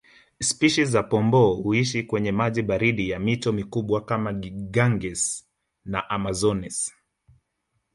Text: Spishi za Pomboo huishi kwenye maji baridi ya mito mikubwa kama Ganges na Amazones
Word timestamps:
Spishi 0.41 0.85
za 0.85 1.03
Pomboo 1.03 1.53
huishi 1.53 2.03
kwenye 2.03 2.31
maji 2.31 2.61
baridi 2.61 3.09
ya 3.09 3.19
mito 3.19 3.51
mikubwa 3.51 4.05
kama 4.05 4.33
Ganges 4.33 5.49
na 5.85 6.09
Amazones 6.09 6.93